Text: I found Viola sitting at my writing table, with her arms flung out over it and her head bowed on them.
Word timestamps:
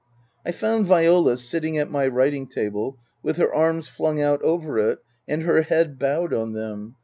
I 0.43 0.51
found 0.51 0.87
Viola 0.87 1.37
sitting 1.37 1.77
at 1.77 1.91
my 1.91 2.07
writing 2.07 2.47
table, 2.47 2.97
with 3.21 3.37
her 3.37 3.53
arms 3.53 3.87
flung 3.87 4.19
out 4.19 4.41
over 4.41 4.79
it 4.79 4.97
and 5.27 5.43
her 5.43 5.61
head 5.61 5.99
bowed 5.99 6.33
on 6.33 6.53
them. 6.53 6.95